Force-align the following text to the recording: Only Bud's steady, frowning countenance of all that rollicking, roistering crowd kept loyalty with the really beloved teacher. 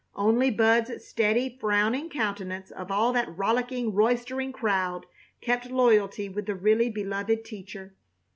Only 0.15 0.49
Bud's 0.49 1.05
steady, 1.05 1.59
frowning 1.61 2.09
countenance 2.09 2.71
of 2.71 2.89
all 2.89 3.13
that 3.13 3.37
rollicking, 3.37 3.93
roistering 3.93 4.51
crowd 4.51 5.05
kept 5.41 5.69
loyalty 5.69 6.27
with 6.27 6.47
the 6.47 6.55
really 6.55 6.89
beloved 6.89 7.45
teacher. 7.45 7.93